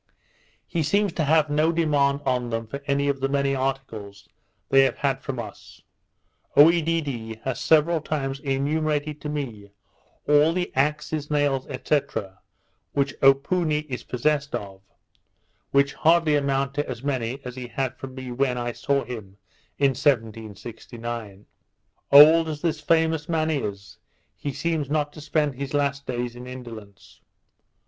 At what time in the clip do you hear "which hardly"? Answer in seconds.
15.69-16.35